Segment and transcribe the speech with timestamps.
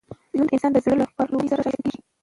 [0.35, 1.99] ژوند د انسان د زړه له پاکوالي سره ښایسته کېږي.